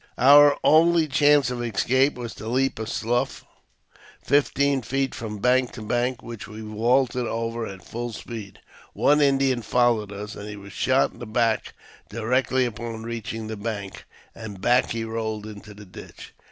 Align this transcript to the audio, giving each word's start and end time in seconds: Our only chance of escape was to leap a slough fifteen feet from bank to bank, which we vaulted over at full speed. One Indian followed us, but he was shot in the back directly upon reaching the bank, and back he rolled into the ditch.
Our 0.17 0.57
only 0.63 1.07
chance 1.07 1.51
of 1.51 1.61
escape 1.61 2.15
was 2.15 2.33
to 2.33 2.47
leap 2.47 2.79
a 2.79 2.87
slough 2.87 3.45
fifteen 4.23 4.81
feet 4.81 5.13
from 5.13 5.37
bank 5.37 5.73
to 5.73 5.83
bank, 5.83 6.23
which 6.23 6.47
we 6.47 6.61
vaulted 6.61 7.27
over 7.27 7.67
at 7.67 7.85
full 7.85 8.11
speed. 8.11 8.59
One 8.93 9.21
Indian 9.21 9.61
followed 9.61 10.11
us, 10.11 10.33
but 10.33 10.47
he 10.47 10.55
was 10.55 10.73
shot 10.73 11.11
in 11.13 11.19
the 11.19 11.27
back 11.27 11.75
directly 12.09 12.65
upon 12.65 13.03
reaching 13.03 13.45
the 13.45 13.55
bank, 13.57 14.05
and 14.33 14.59
back 14.59 14.89
he 14.89 15.03
rolled 15.03 15.45
into 15.45 15.75
the 15.75 15.85
ditch. 15.85 16.33